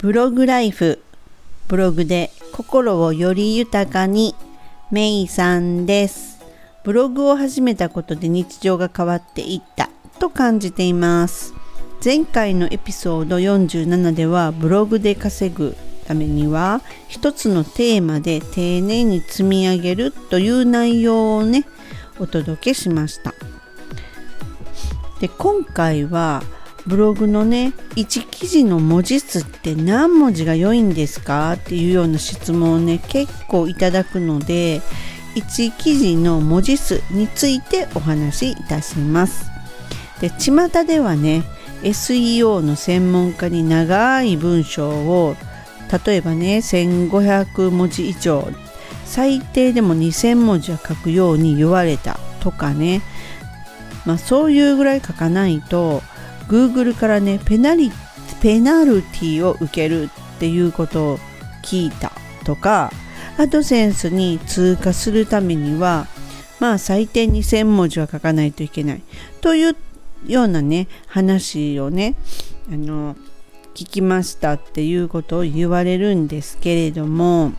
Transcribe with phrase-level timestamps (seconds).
[0.00, 1.02] ブログライフ
[1.66, 4.36] ブログで心をより豊かに
[4.92, 6.38] メイさんです。
[6.84, 9.90] ブログを始めたことで日常が変わっていった
[10.20, 11.52] と感じています。
[12.02, 15.76] 前回のエピソード47ではブログで稼ぐ
[16.06, 21.64] ためには一つのテーマで丁寧に積み上げるという内容をね
[22.20, 23.34] お届けしました。
[25.20, 26.44] で今回は
[26.88, 31.52] ブログのね1記事の文字数って何文字が良いんですか？
[31.52, 34.80] っていうような質問をね結構いただくので
[35.34, 39.50] 1記事の文字数についてお話しいたします。
[40.22, 41.44] で巷ではね
[41.82, 45.36] SEO の専門家に長い文章を
[46.06, 48.48] 例えばね1500文字以上
[49.04, 53.02] 最低でも2000文字は書くように言われたとかね。
[54.06, 56.02] まあそういうぐらい書かないと
[56.48, 57.92] Google からねペナリ
[58.40, 61.18] ペナルティを受けるっていうことを
[61.64, 62.12] 聞いた
[62.44, 62.90] とか
[63.36, 66.06] アドセンスに通過するためには
[66.60, 69.02] まあ最低2000文字は書かないといけない。
[69.40, 69.76] という
[70.26, 72.16] ようなね話をね
[72.72, 73.14] あの
[73.74, 77.52] 聞きましたっていうことを言われるんですけれども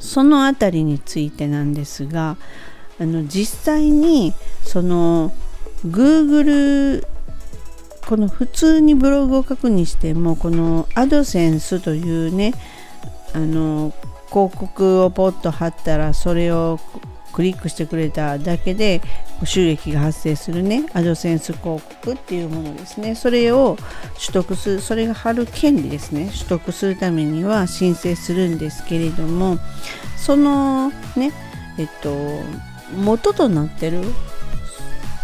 [0.00, 2.36] そのあたりについてなんですが
[2.98, 4.34] あの実際に
[4.64, 5.32] その
[5.86, 7.06] Google
[8.10, 12.54] この普通にブログを書くにしてもこのアドセンスというね
[13.34, 13.92] あの
[14.30, 16.80] 広告をポッと貼ったらそれを
[17.32, 19.00] クリックしてくれただけで
[19.44, 23.14] 収益が発生するねアドセンス広告っていうものですね。
[23.14, 23.76] それを
[24.14, 26.32] 取得するそれが貼る権利ですね。
[26.36, 29.58] 取得するためには申請するんですけれども
[30.16, 31.30] そのね
[31.78, 32.10] えっと
[32.96, 34.02] 元となってる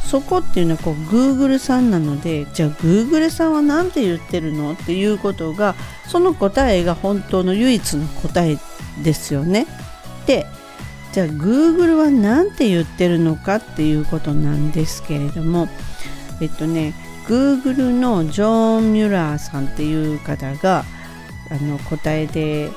[0.07, 5.75] そこっていうのはこう Google さんなのでじゃあ Google さんは何て言ってるのっていうことが
[6.07, 8.57] その答えが本当の唯一の答え
[9.03, 9.67] ですよね。
[10.27, 10.47] で
[11.13, 15.69] じゃあ Google は何て言ってるのかっていうことなんですけれども
[16.41, 16.95] えっとね
[17.27, 20.85] Google のジョン・ミュラーさんっていう方が
[21.51, 22.71] あの答えで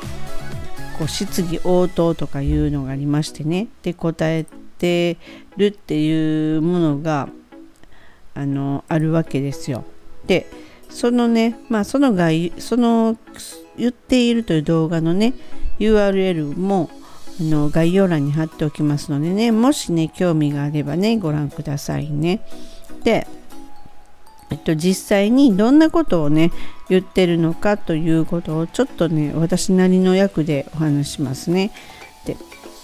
[0.98, 4.46] こう質疑応答とかいうのがありましてねで答え
[4.80, 5.18] て
[5.58, 7.30] るっていうものが
[8.34, 9.84] あのあるわけですよ。
[10.26, 10.48] で
[10.90, 13.18] そのねまあその概その
[13.78, 15.34] 言っているという動画のね
[15.80, 16.90] URL も
[17.40, 22.42] あの概要欄に貼っておきますのでねもしね興味があればねご覧くださいね。
[23.04, 23.28] で
[24.52, 26.52] えっと、実際にどんなことをね
[26.90, 31.72] 言ってるのかということをちょっとね私なりの役でお話しますね。
[32.26, 32.36] で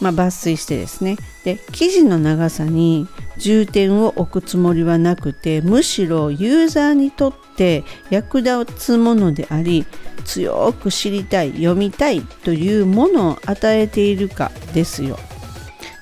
[0.01, 3.07] まあ、抜粋してですねで記事の長さに
[3.37, 9.85] 重点を置くつもりはなくてむしろユーザーにとって役立つものであり
[10.25, 15.17] 強く知りたい読みたいというものを与えているかですよ。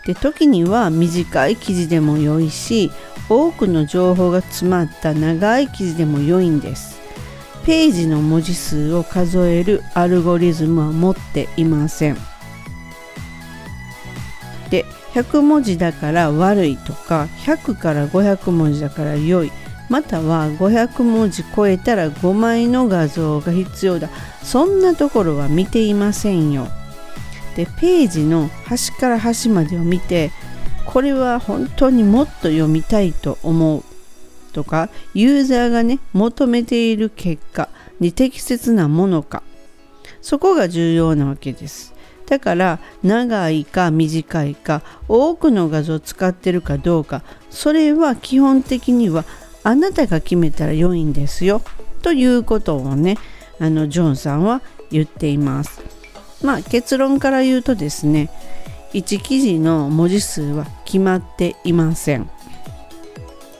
[0.05, 2.91] で時には短い記事でも良いし
[3.29, 7.01] 多くの情報が詰まった長い記事でも良いんです。
[7.65, 12.32] ページの文字数を数えるアルゴリズムは持っていません。
[14.73, 19.51] で100文字だから悪いとか100から500文字だから良い。
[19.87, 24.09] または500文字超えたら5枚の画像が必要だ。
[24.41, 26.67] そんなところは見ていませんよ。
[27.55, 30.31] でページの端から端までを見て
[30.87, 33.83] これは本当にもっと読みたいと思う。
[34.53, 37.69] とかユーザーがね求めている結果
[37.99, 39.43] に適切なものか。
[40.23, 41.92] そこが重要なわけです。
[42.27, 49.25] だから長いか短いか多くの画像を使ってるかどうかそれは基本的には
[49.63, 51.61] あなたが決めたら良いんですよ。
[52.01, 53.17] ということをね
[53.59, 55.81] あのジョンさんは言っています。
[56.43, 58.29] まあ結論から言うとですね
[58.93, 62.29] 1記事の文字数は決まっていません。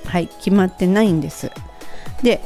[0.06, 1.52] はい決まってないんです。
[2.22, 2.41] で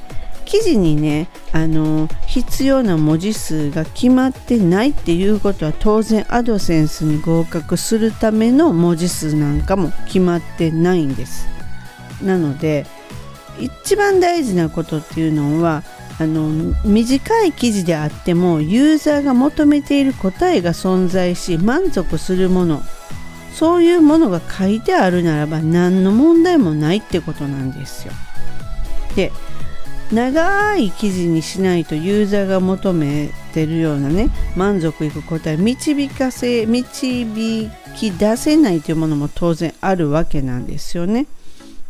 [0.47, 11.48] 記事にねあの必要な文字数が決まってないっていうことは当然アドセンスに合格するための文字数なんかも決まってないんです
[12.24, 12.86] なので
[13.60, 15.83] 一番大事なことっていうのは
[16.19, 22.81] あの短い記事であってもユーザーが求めている答えが存在し満足するもの
[23.54, 28.13] そういうものが書いてあるならば何の問題もないってことなんですよ。
[29.16, 29.31] で
[30.12, 41.27] 長い記事にしないとユーザーが求めてるようなね満足いく答え導かせ導き出せないというものも当然あるわけなんですよね。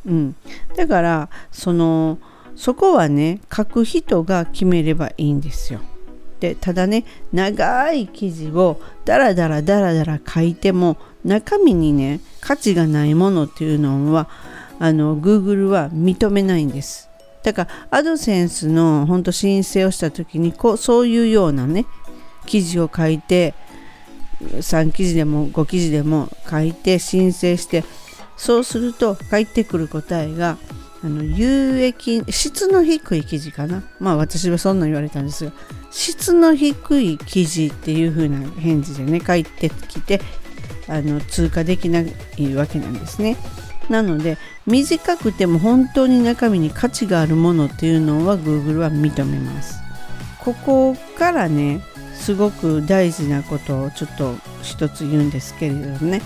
[0.05, 0.35] うん、
[0.75, 2.17] だからその
[2.55, 5.79] そこはね書く人が決めればいいんですよ。
[6.37, 7.03] ってただね
[7.33, 14.29] 長い記事をダラダラダラダラ書いても中身にね価値がないものっていうのは
[14.79, 17.09] あの Google は認めないんです
[17.43, 21.85] だからアドセンスの本当申請をした時にこうそういうようなね
[22.45, 23.53] 記事を書いて
[24.41, 27.83] 3記事でも5記事でも書いて申請して
[28.35, 30.57] そうすると返ってくる答えが
[31.03, 33.83] あの有益質の低い記事かな。
[33.99, 35.51] まあ私はそんな言われたんですが
[35.91, 40.21] 質の低い記事っていう風な返事でね返ってきて
[40.87, 43.37] あの通過できないわけなんですね。
[43.89, 49.79] なので短くても本当に中身に価値があるものっていうのは Google は認めます。
[50.39, 51.81] ここからね
[52.13, 56.21] すごく大事なことをちょっと一つ言うんですけれどもね。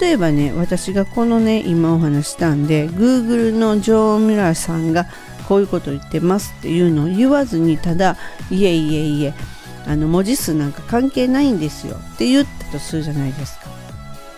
[0.00, 5.06] 例えばね私がこのね今お話したんで Google のジョー・ミラーさんが
[5.46, 8.16] こういうことを言ってますっていうのを言わずにただ
[8.50, 9.34] いえいえいえ
[9.86, 13.66] あの文字数なんか関係ないんですよって言ったとするじゃないですか。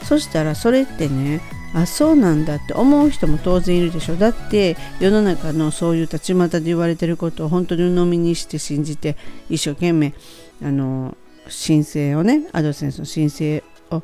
[0.05, 1.41] そしたらそれってね
[1.75, 9.17] あそうなんだって思う人も当然いるでしょだって世の中のそういう立ちまたで言われてることを本当に鵜呑みにして信じて
[9.50, 10.15] 一生懸命
[10.62, 11.17] あの
[11.49, 14.03] 申請をねアドセンスの申請を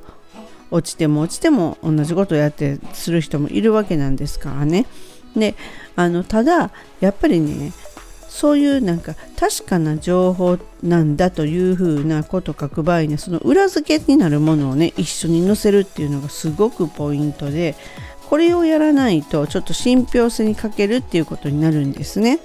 [0.70, 4.87] 落ちても落ちても同じことをやってする人もいるわけなんですからね。
[5.37, 5.55] で
[5.96, 6.70] あのただ
[7.00, 7.72] やっぱりね
[8.34, 17.76] そういうなんか確かな情報なんだというふうなこと書く場合にその裏付けになるものをね一緒に載せるっていうのがすごくポイントで
[18.28, 22.40] これをやらないとちょっと信憑性に欠けるっていうことになるんですね。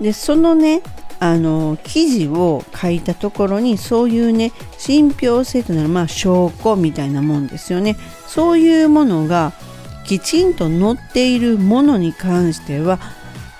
[0.00, 0.80] でそのね
[1.20, 9.52] あの記事を書いたところにそういうね信憑性となるまあ証拠みたいなもんですよねそういうものが
[10.06, 12.98] きちんと載っているものに関しては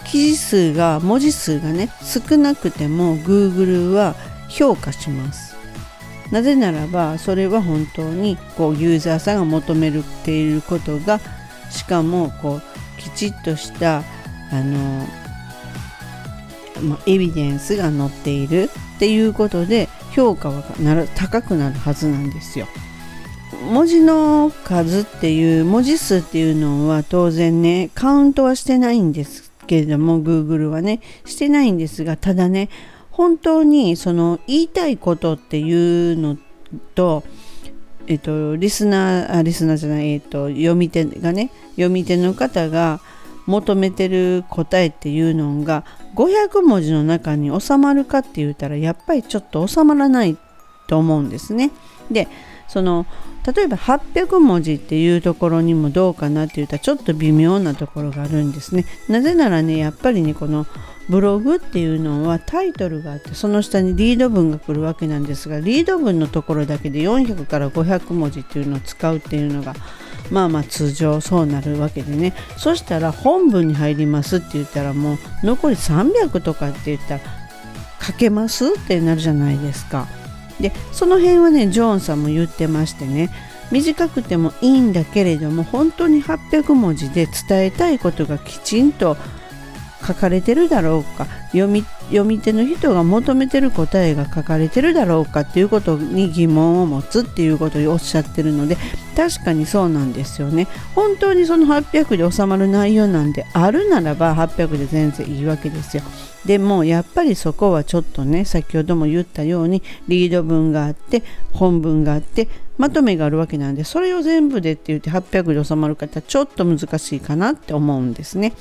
[0.06, 4.14] 記事数が文字数がね少なくても Google は
[4.48, 5.56] 評価します
[6.30, 9.92] なぜならばそれは本当にこうユーザーさんが求め
[10.24, 11.20] ていることが
[11.70, 12.62] しかもこう
[13.00, 14.02] きちっとした
[14.50, 15.06] あの、
[16.82, 22.66] まエビデンスが載っているっていうことで評価はなる高くなるはずなんですよ。
[23.70, 32.68] 文字の数っていう文字数っていうのは当然ねカウントはしてないんですけれども Google はねしてないんですがただね
[33.10, 36.36] 本当にその言いたいことっていうの
[36.94, 37.24] と
[38.06, 43.00] えっとリスナーあリスナーじゃないえっと読み手がね読み手の方が
[43.46, 45.86] 求めてる答えっていうのが
[46.16, 50.36] 500文字の中に収まるかって言ったらやっぱりちょっと収まらない
[50.86, 51.70] と思うんですね。
[52.10, 52.28] で
[52.72, 53.04] その
[53.46, 58.86] 例えば800文字っていうところにもどうかなって言ったらちょっと微妙なところがあるんですね。
[59.08, 60.66] なぜならねやっぱりねこの
[61.10, 69.74] ブログっていうのはタイトルがあってその下にリード文が来るわけなんですがリード文のところだけで400から500文字っていうのを使うっていうのが
[70.30, 77.20] まあまあ通常そうなるわけでねそしたら本文に入りますって言ったらもう残り300とかって言ったら
[78.00, 80.21] 書けますってなるじゃないですか。
[80.60, 83.30] でその辺はねジョーンさんも言ってましてね
[83.70, 89.16] 短くてもいいんだけれども本当に800文字で伝えたいことがきちんと
[90.06, 98.76] 書かれてるだろうか読み読み手の人が求めてる答えが書かれてるだろうかっていうことに疑問を持つっていうことをおっしゃってるので
[99.16, 100.68] 確かにそうなんですよね。
[100.94, 106.02] 本当にその800で収まる内容なんであるならば800で全然いいわけですよ。
[106.44, 118.52] でもやっぱりそこはちょっとね先ほども言ったようにリード文があって本文があってまとめがあるわけなんでそれを全部でって言って800で収まる方ちょっと難しいかなって思うんですね。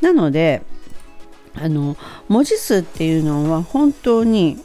[0.00, 0.62] なので
[1.54, 1.96] あの
[2.28, 4.58] 文字数っていうのは本当に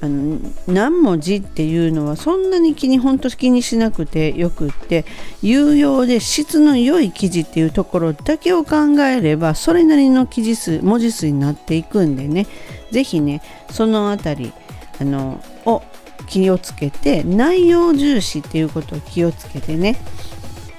[0.00, 5.04] あの何文字っていうのはそんなに気に本当気にしなくてよくって
[5.42, 12.46] 有用で質の良い記事っていうところだけを考えればそれなりの記事数文字数になっていくんでね
[12.90, 14.52] 是非ねその辺り
[15.00, 15.82] あのを
[16.26, 19.96] 気をつけて内容重視っていうことを気をつけてね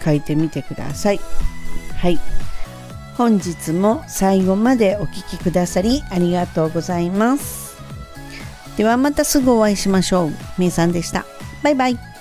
[0.04, 1.20] 書いてみてください。
[1.98, 2.20] はい
[3.17, 7.75] 本日も最後までお聴きくださりありがとうございます。
[8.77, 10.31] ではまたすぐお会いしましょう。
[10.59, 11.25] めいさんでした。
[11.63, 12.16] バイバイ。